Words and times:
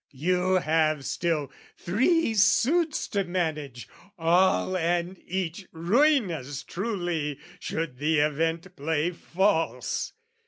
"You 0.15 0.53
have 0.55 1.05
still 1.05 1.51
three 1.77 2.33
suits 2.33 3.07
to 3.09 3.23
manage, 3.23 3.87
all 4.17 4.75
and 4.75 5.21
each 5.27 5.67
"Ruinous 5.71 6.63
truly 6.63 7.37
should 7.59 7.99
the 7.99 8.17
event 8.17 8.75
play 8.75 9.11
false. 9.11 10.13